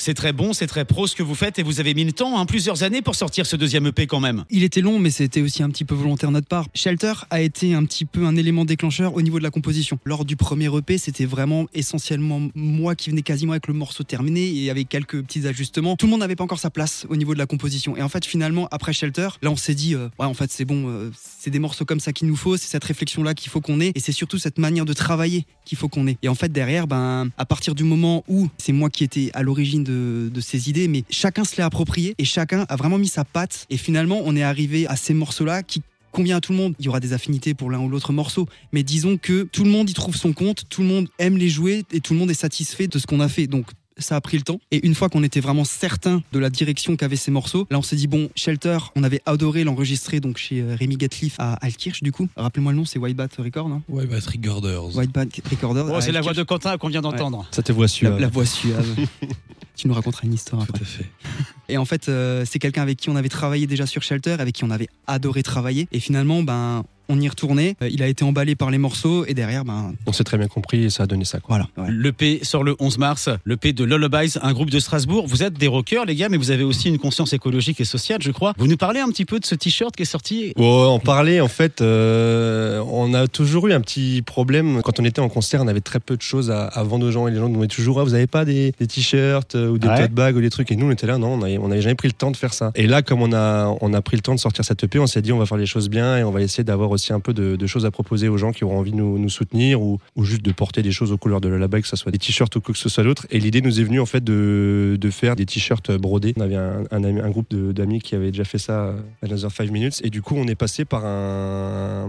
C'est 0.08 0.14
très 0.14 0.32
bon, 0.32 0.54
c'est 0.54 0.68
très 0.68 0.86
pro 0.86 1.06
ce 1.06 1.18
que 1.18 1.22
vous 1.22 1.36
faites 1.36 1.60
et 1.60 1.64
vous 1.64 1.82
avez 1.82 1.94
mis 1.94 2.06
le 2.06 2.14
temps, 2.14 2.40
hein, 2.40 2.46
plusieurs 2.46 2.84
années 2.84 3.02
pour 3.02 3.16
sortir 3.16 3.46
ce 3.46 3.58
deuxième 3.58 3.88
EP 3.88 4.08
quand 4.08 4.22
même. 4.22 4.46
Il 4.50 4.64
était 4.64 4.80
long, 4.80 5.00
mais 5.00 5.10
c'était 5.10 5.42
aussi 5.42 5.64
un 5.64 5.70
petit 5.70 5.84
peu 5.84 5.96
volontaire 5.96 6.30
de 6.30 6.36
notre 6.36 6.48
part. 6.48 6.66
Shelter 6.74 7.12
a 7.30 7.42
été 7.42 7.74
un 7.74 7.84
petit 7.84 8.06
peu 8.06 8.26
un 8.26 8.38
élément 8.38 8.64
déclencheur 8.64 9.16
au 9.16 9.22
niveau 9.22 9.38
de 9.38 9.44
la 9.44 9.50
composition. 9.50 10.00
Lors 10.06 10.24
du 10.24 10.38
premier 10.38 10.74
EP, 10.74 10.98
c'était 10.98 11.26
vraiment 11.26 11.66
essentiellement 11.74 12.42
moi 12.56 12.96
qui 12.96 13.10
venais 13.10 13.22
quasiment 13.22 13.52
avec 13.52 13.68
le 13.68 13.74
morceau 13.74 14.06
terminé 14.06 14.48
et 14.48 14.70
avec 14.70 14.88
quelques 14.88 15.22
petits 15.24 15.46
ajustements. 15.46 15.98
Tout 15.98 16.06
le 16.06 16.12
monde 16.12 16.22
n'avait 16.22 16.38
pas 16.38 16.46
encore 16.46 16.60
sa 16.60 16.70
place 16.70 17.06
au 17.10 17.18
niveau 17.18 17.34
de 17.34 17.40
la 17.40 17.46
composition. 17.46 17.98
Et 17.98 18.02
en 18.02 18.08
fait, 18.08 18.24
finalement, 18.24 18.70
après 18.72 18.94
Shelter, 18.94 19.28
là, 19.42 19.52
on 19.52 19.58
s'est 19.58 19.76
dit, 19.76 19.94
euh, 19.94 20.08
ouais, 20.20 20.26
en 20.26 20.34
fait, 20.34 20.50
c'est 20.54 20.64
bon, 20.64 20.88
euh, 20.88 21.12
c'est 21.22 21.50
des 21.50 21.60
morceaux 21.60 21.84
comme 21.84 22.00
ça 22.00 22.14
qu'il 22.14 22.30
nous 22.30 22.38
faut, 22.38 22.56
c'est 22.56 22.70
cette 22.70 22.86
réflexion-là 22.86 23.34
qu'il 23.34 23.52
faut 23.52 23.60
qu'on 23.60 23.82
ait, 23.82 23.92
et 23.94 24.00
c'est 24.00 24.14
surtout 24.14 24.38
cette 24.38 24.58
manière 24.58 24.86
de 24.86 24.94
travailler 24.94 25.46
qu'il 25.66 25.78
faut 25.78 25.90
qu'on 25.90 26.08
ait. 26.08 26.18
Et 26.22 26.30
en 26.30 26.36
fait, 26.36 26.50
derrière, 26.50 26.88
ben, 26.88 27.28
à 27.38 27.46
partir 27.46 27.76
du 27.76 27.84
moment 27.84 28.24
où 28.30 28.48
c'est 28.58 28.72
moi 28.72 28.90
qui 28.90 29.04
étais 29.04 29.32
à 29.34 29.44
l'origine 29.44 29.84
de, 29.84 29.97
de 29.98 30.42
ces 30.42 30.70
idées, 30.70 30.88
mais 30.88 31.04
chacun 31.10 31.44
se 31.44 31.56
l'est 31.58 31.64
approprié 31.64 32.16
et 32.18 32.26
chacun 32.26 32.66
a 32.70 32.76
vraiment 32.76 32.98
mis 32.98 33.08
sa 33.08 33.24
patte. 33.24 33.66
Et 33.70 33.78
finalement, 33.78 34.22
on 34.24 34.36
est 34.36 34.44
arrivé 34.44 34.88
à 34.88 34.96
ces 34.96 35.14
morceaux-là 35.14 35.64
qui 35.64 35.82
convient 36.12 36.38
à 36.38 36.42
tout 36.42 36.52
le 36.52 36.58
monde. 36.58 36.74
Il 36.80 36.86
y 36.86 36.90
aura 36.90 37.00
des 37.00 37.14
affinités 37.14 37.54
pour 37.54 37.70
l'un 37.70 37.80
ou 37.80 37.90
l'autre 37.90 38.14
morceau, 38.14 38.48
mais 38.72 38.84
disons 38.84 39.18
que 39.18 39.44
tout 39.44 39.64
le 39.64 39.70
monde 39.70 39.90
y 39.90 39.94
trouve 39.94 40.16
son 40.16 40.34
compte, 40.34 40.64
tout 40.70 40.82
le 40.82 40.88
monde 40.88 41.10
aime 41.20 41.38
les 41.38 41.50
jouer 41.50 41.86
et 41.92 42.00
tout 42.00 42.14
le 42.14 42.20
monde 42.20 42.32
est 42.32 42.36
satisfait 42.36 42.88
de 42.88 42.98
ce 42.98 43.06
qu'on 43.06 43.20
a 43.20 43.30
fait. 43.30 43.48
Donc 43.48 43.68
ça 44.00 44.16
a 44.16 44.22
pris 44.22 44.38
le 44.38 44.44
temps. 44.44 44.60
Et 44.72 44.86
une 44.86 44.96
fois 44.96 45.10
qu'on 45.10 45.24
était 45.24 45.40
vraiment 45.40 45.66
certain 45.66 46.22
de 46.32 46.40
la 46.40 46.50
direction 46.50 46.96
qu'avaient 46.96 47.16
ces 47.16 47.32
morceaux, 47.32 47.68
là 47.70 47.78
on 47.78 47.82
s'est 47.82 47.96
dit 47.96 48.08
bon, 48.08 48.30
Shelter, 48.36 48.78
on 48.96 49.04
avait 49.04 49.22
adoré 49.26 49.64
l'enregistrer 49.64 50.20
donc 50.20 50.38
chez 50.38 50.62
euh, 50.62 50.76
Rémi 50.76 50.98
Gatliff 50.98 51.36
à 51.40 51.54
Altkirch 51.56 52.04
du 52.04 52.12
coup. 52.12 52.28
Rappelez-moi 52.36 52.72
le 52.72 52.80
nom, 52.80 52.86
c'est 52.86 53.00
White 53.00 53.18
Bat 53.18 53.30
Record, 53.38 53.70
non? 53.70 53.82
Recorders. 53.90 54.96
White 54.96 55.12
Bat 55.12 55.26
Recorder. 55.50 55.84
Oh, 55.88 55.96
à 55.96 56.02
c'est 56.02 56.12
la 56.12 56.22
voix 56.22 56.34
de 56.34 56.44
Quentin 56.44 56.78
qu'on 56.78 56.90
vient 56.90 57.02
d'entendre. 57.02 57.46
Ça 57.52 57.64
te 57.64 57.72
voit 57.72 57.86
la, 57.86 57.90
suave. 57.90 58.20
la 58.20 58.28
voix 58.28 58.46
suave. 58.46 58.88
tu 59.76 59.88
nous 59.88 59.94
raconteras 59.94 60.24
une 60.26 60.34
histoire 60.34 60.66
Tout 60.66 60.74
après. 60.74 60.84
à 60.84 60.88
fait. 60.88 61.06
Et 61.70 61.78
en 61.78 61.86
fait, 61.86 62.10
euh, 62.10 62.46
c'est 62.46 62.60
quelqu'un 62.60 62.82
avec 62.82 62.98
qui 62.98 63.10
on 63.10 63.16
avait 63.16 63.30
travaillé 63.30 63.68
déjà 63.68 63.86
sur 63.86 64.02
Shelter, 64.04 64.38
avec 64.40 64.56
qui 64.56 64.64
on 64.64 64.72
avait 64.72 64.90
adoré 65.06 65.44
travailler. 65.44 65.88
Et 65.92 66.00
finalement, 66.00 66.44
ben, 66.44 66.84
on 67.10 67.20
y 67.20 67.28
retournait. 67.30 67.76
Euh, 67.82 67.90
Il 67.90 68.04
a 68.04 68.08
été 68.08 68.24
emballé 68.24 68.56
par 68.56 68.72
les 68.72 68.78
morceaux 68.78 69.26
et 69.26 69.34
derrière, 69.34 69.66
ben 69.66 69.94
On 70.06 70.12
s'est 70.14 70.24
très 70.24 70.38
bien 70.38 70.48
compris 70.48 70.86
et 70.86 70.90
ça 70.90 71.04
a 71.04 71.08
donné 71.08 71.26
ça. 71.26 71.40
Quoi. 71.40 71.58
voilà. 71.58 71.88
Ouais. 71.90 71.94
Le 71.94 72.12
P 72.12 72.40
sort 72.44 72.64
le 72.64 72.76
11 72.80 72.98
mars, 72.98 73.30
le 73.44 73.58
P 73.58 73.74
de 73.74 73.84
Lullabies, 73.84 74.34
un 74.42 74.54
groupe 74.54 74.70
de 74.70 74.80
Strasbourg. 74.80 75.26
Vous 75.28 75.44
êtes 75.44 75.54
des 75.54 75.68
rockers, 75.68 76.06
les 76.06 76.16
gars, 76.16 76.30
mais 76.30 76.38
vous 76.38 76.52
avez 76.52 76.64
aussi 76.64 76.90
une 76.90 76.98
conscience 77.00 77.34
écologique 77.34 77.80
et 77.82 77.86
sociale, 77.86 78.20
je 78.22 78.32
crois. 78.32 78.54
Vous 78.58 78.68
nous 78.68 78.78
parlez 78.78 79.00
un 79.00 79.10
petit 79.10 79.26
peu 79.26 79.40
de 79.40 79.46
ce 79.46 79.56
t-shirt 79.56 79.96
qui 79.96 80.04
est 80.04 80.06
sorti? 80.06 80.54
En 80.58 81.00
parler, 81.00 81.42
en 81.42 81.48
fait, 81.48 81.82
euh, 81.82 82.84
on 82.92 83.14
a 83.14 83.28
toujours 83.28 83.68
eu 83.68 83.74
un 83.74 83.82
petit 83.82 84.22
problème. 84.26 84.82
Quand 84.84 85.00
on 85.00 85.06
était 85.06 85.22
en 85.22 85.30
concert, 85.30 85.62
on 85.64 85.68
avait 85.68 85.82
très 85.82 86.00
peu 86.00 86.16
de 86.18 86.22
choses 86.22 86.52
à, 86.52 86.66
à 86.66 86.84
vendre 86.84 87.06
aux 87.08 87.12
gens 87.12 87.28
et 87.28 87.32
les 87.32 87.38
gens 87.38 87.44
nous 87.44 87.50
demandaient 87.54 87.68
toujours 87.68 88.00
ah, 88.00 88.04
vous 88.04 88.14
avez 88.14 88.28
pas 88.28 88.46
des, 88.46 88.74
des 88.80 88.88
t-shirts 88.88 89.56
euh, 89.56 89.70
ou 89.70 89.78
des 89.78 89.88
Ouais. 89.88 90.02
tote 90.02 90.12
bags 90.12 90.36
ou 90.36 90.42
des 90.42 90.50
trucs? 90.50 90.70
Et 90.72 90.76
nous, 90.76 90.88
on 90.88 90.92
était 90.92 91.08
là, 91.08 91.18
non, 91.18 91.36
on 91.36 91.42
avait, 91.42 91.58
on 91.58 91.72
avait 91.72 91.82
jamais 91.82 91.96
pris 91.96 92.10
le 92.10 92.14
temps 92.14 92.30
de 92.32 92.36
faire 92.38 92.54
ça. 92.54 92.72
Et 92.76 92.88
là, 92.88 93.02
comme 93.02 93.22
on 93.22 93.32
a, 93.34 93.74
on 93.82 93.94
a 93.94 94.02
pris 94.02 94.18
le 94.18 94.22
temps 94.22 94.36
de 94.36 94.40
sortir 94.40 94.66
cette 94.66 94.84
EP, 94.84 95.00
on 95.00 95.08
s'est 95.08 95.22
dit 95.22 95.32
on 95.32 95.38
va 95.38 95.46
faire 95.46 95.58
les 95.58 95.66
choses 95.66 95.90
bien 95.90 96.18
et 96.18 96.24
on 96.24 96.32
va 96.32 96.42
essayer 96.42 96.64
d'avoir 96.66 96.92
aussi 96.98 97.14
un 97.14 97.20
peu 97.20 97.34
de, 97.34 97.68
choses 97.68 97.86
à 97.86 97.92
proposer 97.92 98.28
aux 98.28 98.38
gens 98.38 98.52
qui 98.52 98.64
auront 98.64 98.80
envie 98.80 98.92
de 98.92 98.98
nous, 98.98 99.30
soutenir 99.30 99.82
ou, 99.82 100.00
juste 100.22 100.42
de 100.42 100.52
porter 100.52 100.82
des 100.82 100.92
choses 100.92 101.12
aux 101.12 101.18
couleurs 101.18 101.42
de 101.42 101.50
la 101.50 101.68
que 101.68 101.88
ce 101.88 101.96
soit 101.96 102.12
des 102.12 102.18
t-shirts 102.18 102.56
ou 102.56 102.62
quoi 102.62 102.74
que 102.74 102.80
ce 102.80 102.90
soit 102.90 103.04
d'autre. 103.04 103.28
Et 103.30 103.40
l'idée 103.40 103.62
nous 103.62 103.80
est 103.80 103.84
venue 103.84 104.00
en 104.00 104.06
fait 104.06 104.24
de, 104.24 104.98
faire 105.12 105.36
des 105.36 105.46
t-shirts 105.46 105.92
brodés. 105.92 106.34
On 106.38 106.42
avait 106.42 106.56
un, 106.56 107.30
groupe 107.30 107.54
d'amis 107.54 108.00
qui 108.00 108.16
avait 108.16 108.32
déjà 108.32 108.44
fait 108.44 108.58
ça 108.58 108.88
euh, 108.88 109.00
Another 109.22 109.52
5 109.52 109.72
Minutes. 109.72 110.02
Et 110.04 110.10
du 110.10 110.22
coup, 110.22 110.36
on 110.38 110.48
est 110.48 110.56
passé 110.56 110.86
par 110.86 111.06
un 111.06 112.08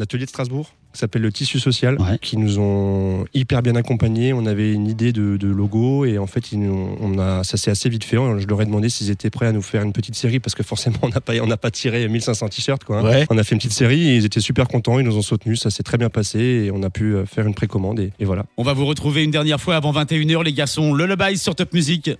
atelier 0.00 0.24
de 0.24 0.30
Strasbourg 0.30 0.72
qui 0.92 0.98
s'appelle 0.98 1.22
le 1.22 1.30
Tissu 1.32 1.58
Social, 1.58 2.00
Ouais. 2.00 2.18
qui 2.20 2.36
nous 2.36 2.58
ont 2.58 3.24
hyper 3.34 3.62
bien 3.62 3.76
accompagnés. 3.76 4.32
On 4.32 4.46
avait 4.46 4.72
une 4.72 4.86
idée 4.88 5.12
de, 5.12 5.36
de 5.36 5.48
logo 5.48 6.04
et 6.04 6.18
en 6.18 6.26
fait, 6.26 6.52
ils 6.52 6.60
nous- 6.60 6.96
on 7.00 7.18
a, 7.18 7.44
ça 7.44 7.56
s'est 7.56 7.70
assez 7.70 7.88
vite 7.88 8.04
fait. 8.04 8.16
Je 8.38 8.46
leur 8.46 8.60
ai 8.62 8.64
demandé 8.66 8.88
s'ils 8.88 9.10
étaient 9.10 9.30
prêts 9.30 9.46
à 9.46 9.52
nous 9.52 9.62
faire 9.62 9.82
une 9.82 9.92
petite 9.92 10.14
série 10.16 10.40
parce 10.40 10.54
que 10.54 10.62
forcément, 10.62 10.96
on 11.02 11.08
n'a 11.08 11.20
pas, 11.20 11.34
on 11.42 11.46
n'a 11.46 11.56
pas 11.56 11.70
tiré 11.70 12.06
1500 12.08 12.48
t-shirts. 12.48 12.84
Quoi, 12.84 12.98
hein. 13.00 13.04
Ouais. 13.04 13.26
On 13.30 13.38
a 13.38 13.44
fait 13.44 13.54
une 13.54 13.58
petite 13.58 13.72
série 13.72 14.08
et 14.08 14.16
ils 14.16 14.24
étaient 14.24 14.40
super 14.40 14.66
contents. 14.68 14.98
Ils 14.98 15.04
nous 15.06 15.16
ont 15.16 15.22
soutenus. 15.22 15.60
Ça 15.60 15.70
s'est 15.70 15.82
très 15.82 15.98
bien 15.98 16.08
passé 16.10 16.38
et 16.40 16.70
on 16.72 16.82
a 16.82 16.90
pu 16.90 17.14
euh, 17.14 17.24
faire 17.26 17.46
une 17.46 17.54
précommande 17.54 18.00
et, 18.00 18.12
et 18.18 18.24
voilà. 18.24 18.44
On 18.56 18.62
va 18.62 18.72
vous 18.72 18.86
retrouver 18.86 19.22
une 19.24 19.30
dernière 19.30 19.60
fois 19.60 19.76
avant 19.76 19.92
21h, 19.92 20.42
les 20.44 20.52
garçons. 20.52 20.94
Lullabies 20.94 21.38
sur 21.38 21.54
Top 21.54 21.72
Music. 21.72 22.10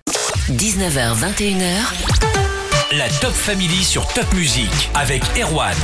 19h, 0.49 1.15
21h, 1.15 2.97
La 2.97 3.07
Top 3.09 3.31
Family 3.31 3.83
sur 3.83 4.07
Top 4.07 4.33
Music 4.33 4.89
avec 4.95 5.21
Erwan. 5.39 5.75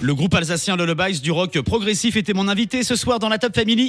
Le 0.00 0.14
groupe 0.14 0.32
alsacien 0.34 0.76
Lullabies 0.76 1.20
du 1.20 1.32
rock 1.32 1.60
progressif 1.60 2.16
était 2.16 2.32
mon 2.32 2.46
invité 2.46 2.84
ce 2.84 2.94
soir 2.94 3.18
dans 3.18 3.28
la 3.28 3.38
Top 3.38 3.54
Family. 3.54 3.88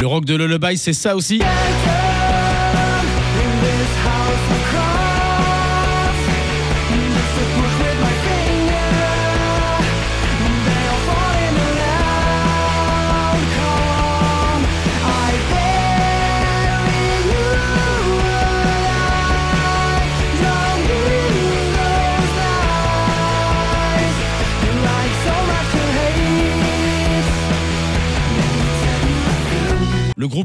Le 0.00 0.06
rock 0.06 0.26
de 0.26 0.34
Lullaby, 0.34 0.76
c'est 0.76 0.92
ça 0.92 1.16
aussi. 1.16 1.40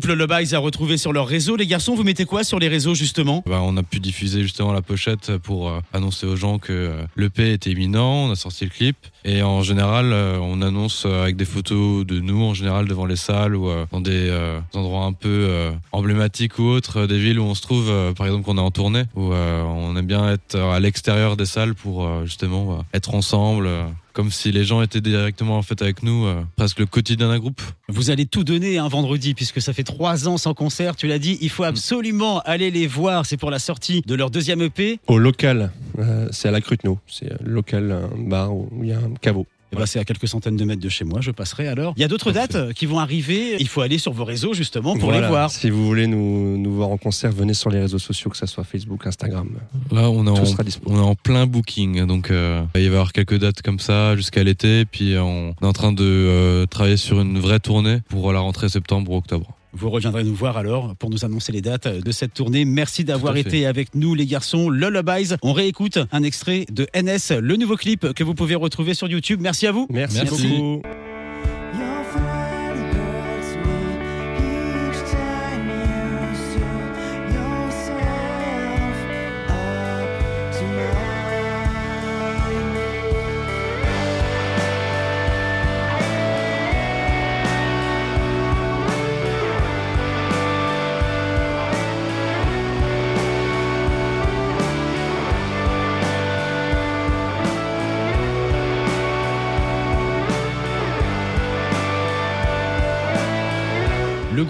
Le 0.05 0.53
a 0.53 0.59
retrouvé 0.59 0.97
sur 0.97 1.13
leur 1.13 1.27
réseau. 1.27 1.55
Les 1.55 1.65
garçons, 1.65 1.95
vous 1.95 2.03
mettez 2.03 2.25
quoi 2.25 2.43
sur 2.43 2.59
les 2.59 2.67
réseaux 2.67 2.93
justement 2.93 3.41
Bah, 3.45 3.61
on 3.63 3.77
a 3.77 3.83
pu 3.83 3.99
diffuser 3.99 4.41
justement 4.43 4.73
la 4.73 4.81
pochette 4.81 5.37
pour 5.37 5.69
euh, 5.69 5.79
annoncer 5.93 6.25
aux 6.25 6.35
gens 6.35 6.59
que 6.59 6.73
euh, 6.73 7.03
l'EP 7.15 7.53
était 7.53 7.71
imminent, 7.71 8.25
on 8.25 8.31
a 8.31 8.35
sorti 8.35 8.65
le 8.65 8.69
clip 8.69 8.97
et 9.25 9.41
en 9.43 9.61
général 9.61 10.11
euh, 10.11 10.37
on 10.41 10.61
annonce 10.61 11.03
euh, 11.05 11.23
avec 11.23 11.35
des 11.35 11.45
photos 11.45 12.05
de 12.05 12.19
nous 12.19 12.41
en 12.43 12.53
général 12.53 12.87
devant 12.87 13.05
les 13.05 13.15
salles 13.15 13.55
ou 13.55 13.69
euh, 13.69 13.85
dans 13.91 14.01
des 14.01 14.29
euh, 14.29 14.59
endroits 14.73 15.05
un 15.05 15.13
peu 15.13 15.29
euh, 15.29 15.71
emblématiques 15.91 16.59
ou 16.59 16.63
autres, 16.63 17.05
des 17.05 17.17
villes 17.19 17.39
où 17.39 17.43
on 17.43 17.55
se 17.55 17.61
trouve 17.61 17.89
euh, 17.89 18.13
par 18.13 18.27
exemple 18.27 18.43
qu'on 18.43 18.57
est 18.57 18.61
en 18.61 18.71
tournée 18.71 19.03
où 19.15 19.31
euh, 19.31 19.63
on 19.63 19.95
aime 19.95 20.05
bien 20.05 20.31
être 20.31 20.55
à 20.57 20.79
l'extérieur 20.79 21.37
des 21.37 21.45
salles 21.45 21.75
pour 21.75 22.05
euh, 22.05 22.25
justement 22.25 22.73
euh, 22.73 22.81
être 22.93 23.13
ensemble 23.15 23.67
euh, 23.67 23.83
comme 24.13 24.31
si 24.31 24.51
les 24.51 24.63
gens 24.63 24.81
étaient 24.81 25.01
directement 25.01 25.57
en 25.57 25.63
fait 25.63 25.81
avec 25.81 26.03
nous, 26.03 26.25
euh, 26.27 26.43
presque 26.55 26.79
le 26.79 26.85
quotidien 26.85 27.29
d'un 27.29 27.39
groupe. 27.39 27.61
Vous 27.89 28.11
allez 28.11 28.27
tout 28.27 28.43
donner 28.43 28.77
un 28.77 28.87
vendredi 28.87 29.33
puisque 29.33 29.59
ça 29.59 29.73
fait 29.73 29.83
trois 29.83 30.27
ans 30.27 30.37
sans 30.37 30.53
concert. 30.53 30.95
Tu 30.95 31.07
l'as 31.07 31.17
dit, 31.17 31.39
il 31.41 31.49
faut 31.49 31.63
absolument 31.63 32.39
aller 32.41 32.69
les 32.69 32.85
voir. 32.85 33.25
C'est 33.25 33.37
pour 33.37 33.49
la 33.49 33.57
sortie 33.57 34.03
de 34.05 34.13
leur 34.13 34.29
deuxième 34.29 34.61
EP. 34.61 34.99
Au 35.07 35.17
local, 35.17 35.71
euh, 35.99 36.27
c'est 36.31 36.47
à 36.47 36.51
la 36.51 36.61
Cruteno. 36.61 36.99
C'est 37.07 37.31
euh, 37.31 37.35
local, 37.43 37.91
un 37.91 38.17
bar 38.29 38.53
où 38.53 38.69
il 38.81 38.89
y 38.89 38.93
a 38.93 38.97
un 38.99 39.13
caveau. 39.21 39.45
Eh 39.71 39.75
ben, 39.75 39.87
c'est 39.87 39.97
à 39.97 40.03
quelques 40.05 40.27
centaines 40.27 40.55
de 40.55 40.65
mètres 40.65 40.83
de 40.83 40.89
chez 40.89 41.03
moi. 41.03 41.19
Je 41.19 41.31
passerai 41.31 41.67
alors. 41.67 41.95
Il 41.97 42.01
y 42.01 42.03
a 42.03 42.07
d'autres 42.07 42.31
dates 42.31 42.53
euh, 42.53 42.73
qui 42.73 42.85
vont 42.85 42.99
arriver. 42.99 43.55
Il 43.59 43.67
faut 43.67 43.81
aller 43.81 43.97
sur 43.97 44.13
vos 44.13 44.23
réseaux 44.23 44.53
justement 44.53 44.93
pour 44.95 45.05
Voilà. 45.09 45.21
les 45.21 45.27
voir. 45.27 45.49
Si 45.49 45.71
vous 45.71 45.83
voulez 45.87 46.05
nous, 46.05 46.59
nous 46.59 46.75
voir 46.75 46.89
en 46.89 46.97
concert, 46.97 47.31
venez 47.31 47.55
sur 47.55 47.71
les 47.71 47.79
réseaux 47.79 47.97
sociaux, 47.97 48.29
que 48.29 48.37
ce 48.37 48.45
soit 48.45 48.63
Facebook, 48.65 49.07
Instagram. 49.07 49.49
Là, 49.91 50.11
on 50.11 50.27
est, 50.27 50.35
Tout 50.35 50.41
en, 50.41 50.45
sera 50.45 50.61
dispo. 50.63 50.91
on 50.91 50.97
est 50.97 51.03
en 51.03 51.15
plein 51.15 51.47
booking, 51.47 52.05
donc 52.05 52.29
euh, 52.29 52.61
il 52.75 52.81
va 52.81 52.83
y 52.83 52.87
avoir 52.87 53.13
quelques 53.13 53.39
dates 53.39 53.63
comme 53.63 53.79
ça 53.79 54.15
jusqu'à 54.15 54.43
l'été, 54.43 54.85
puis 54.85 55.17
on 55.17 55.55
est 55.59 55.65
en 55.65 55.73
train 55.73 55.91
de 55.91 56.03
euh, 56.03 56.67
travailler 56.67 56.97
sur 56.97 57.19
une 57.19 57.39
vraie 57.39 57.59
tournée 57.59 57.97
pour 58.09 58.31
la 58.31 58.41
rentrée 58.41 58.69
septembre 58.69 59.11
ou 59.11 59.17
octobre. 59.17 59.57
Vous 59.73 59.89
reviendrez 59.89 60.23
nous 60.23 60.35
voir 60.35 60.57
alors 60.57 60.95
pour 60.95 61.09
nous 61.09 61.25
annoncer 61.25 61.51
les 61.51 61.61
dates 61.61 61.87
de 61.87 62.11
cette 62.11 62.33
tournée. 62.33 62.65
Merci 62.65 63.03
d'avoir 63.03 63.33
fait. 63.33 63.41
été 63.41 63.65
avec 63.65 63.95
nous 63.95 64.13
les 64.15 64.25
garçons. 64.25 64.69
Lullabies. 64.69 65.33
On 65.41 65.53
réécoute 65.53 65.99
un 66.11 66.23
extrait 66.23 66.65
de 66.71 66.87
NS, 66.95 67.39
le 67.39 67.55
nouveau 67.55 67.75
clip 67.75 68.13
que 68.13 68.23
vous 68.23 68.35
pouvez 68.35 68.55
retrouver 68.55 68.93
sur 68.93 69.07
YouTube. 69.07 69.39
Merci 69.41 69.67
à 69.67 69.71
vous. 69.71 69.87
Merci, 69.89 70.17
Merci. 70.17 70.47
beaucoup. 70.47 70.81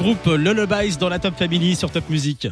Groupe 0.04 0.26
Lullabies 0.26 0.98
dans 0.98 1.08
la 1.08 1.18
Top 1.18 1.38
Family 1.38 1.78
sur 1.78 1.90
Top 1.90 2.10
Music. 2.10 2.50